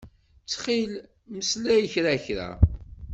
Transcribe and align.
Ttxil 0.43 0.91
mmeslay 1.31 1.83
kra 1.93 2.13
kra. 2.25 2.49